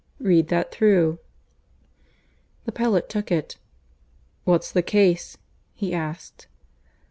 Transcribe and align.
"Read 0.17 0.47
that 0.47 0.71
through." 0.71 1.19
The 2.65 2.71
prelate 2.71 3.07
took 3.07 3.31
it. 3.31 3.59
"What's 4.45 4.71
the 4.71 4.81
case?" 4.81 5.37
he 5.75 5.93
asked. 5.93 6.47